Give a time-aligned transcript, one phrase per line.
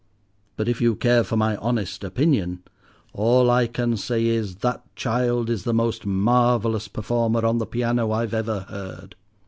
[0.57, 2.63] But if you care for my honest opinion,
[3.13, 8.11] all I can say is, that child is the most marvellous performer on the piano
[8.11, 9.13] I've ever heard.